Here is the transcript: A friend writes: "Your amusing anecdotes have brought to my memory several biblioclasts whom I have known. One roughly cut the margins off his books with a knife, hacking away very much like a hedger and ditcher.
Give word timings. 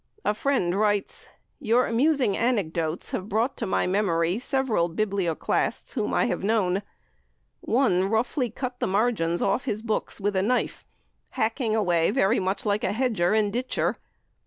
A 0.25 0.33
friend 0.33 0.73
writes: 0.73 1.27
"Your 1.59 1.85
amusing 1.85 2.35
anecdotes 2.35 3.11
have 3.11 3.29
brought 3.29 3.55
to 3.57 3.67
my 3.67 3.85
memory 3.85 4.39
several 4.39 4.89
biblioclasts 4.89 5.93
whom 5.93 6.11
I 6.11 6.25
have 6.25 6.41
known. 6.43 6.81
One 7.59 8.09
roughly 8.09 8.49
cut 8.49 8.79
the 8.79 8.87
margins 8.87 9.43
off 9.43 9.65
his 9.65 9.83
books 9.83 10.19
with 10.19 10.35
a 10.35 10.41
knife, 10.41 10.85
hacking 11.37 11.75
away 11.75 12.09
very 12.09 12.39
much 12.39 12.65
like 12.65 12.83
a 12.83 12.93
hedger 12.93 13.35
and 13.35 13.53
ditcher. 13.53 13.97